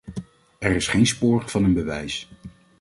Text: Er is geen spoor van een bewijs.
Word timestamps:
Er 0.59 0.75
is 0.75 0.87
geen 0.87 1.05
spoor 1.07 1.49
van 1.49 1.63
een 1.63 1.73
bewijs. 1.73 2.29